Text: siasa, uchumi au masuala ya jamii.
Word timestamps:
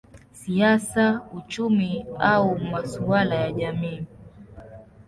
siasa, 0.31 1.21
uchumi 1.33 2.05
au 2.19 2.57
masuala 2.59 3.35
ya 3.35 3.51
jamii. 3.51 4.07